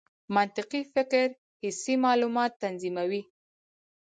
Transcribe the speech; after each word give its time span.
منطقي 0.35 0.81
فکر 0.93 1.25
حسي 1.61 1.95
معلومات 2.05 2.51
تنظیموي. 2.63 3.21